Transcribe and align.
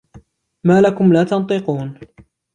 ما 0.63 0.81
لكم 0.81 1.13
لا 1.13 1.23
تنطقون 1.23 1.99